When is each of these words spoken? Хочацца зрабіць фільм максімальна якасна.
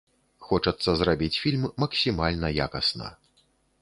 Хочацца 0.47 0.95
зрабіць 1.01 1.29
фільм 1.43 1.67
максімальна 1.83 2.47
якасна. 2.67 3.15